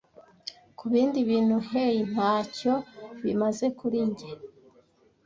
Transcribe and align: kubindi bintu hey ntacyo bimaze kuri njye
kubindi 0.77 1.17
bintu 1.29 1.57
hey 1.69 1.95
ntacyo 2.11 2.73
bimaze 3.23 3.65
kuri 3.79 3.99
njye 4.09 4.29